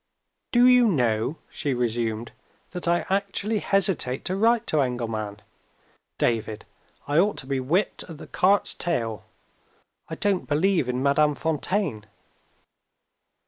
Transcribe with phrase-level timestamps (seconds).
[0.51, 2.31] "Do you know," she resumed,
[2.71, 5.43] "that I actually hesitate to write to Engelman?
[6.17, 6.65] David!
[7.07, 9.25] I ought to be whipped at the cart's tail.
[10.09, 12.07] I don't believe in Madame Fontaine."